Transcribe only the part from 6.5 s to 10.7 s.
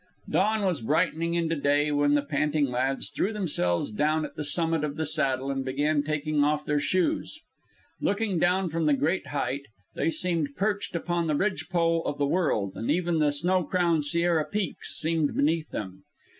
their shoes. Looking down from the great height, they seemed